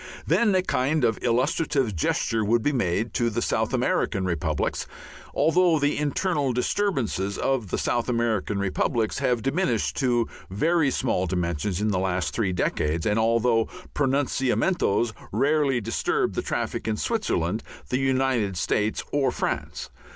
[0.25, 4.87] Then a kind of illustrative gesture would be made to the South American republics,
[5.31, 11.81] although the internal disturbances of the South American republics have diminished to very small dimensions
[11.81, 17.99] in the last three decades and although pronunciamentos rarely disturb the traffic in Switzerland, the
[17.99, 19.91] United States, or France.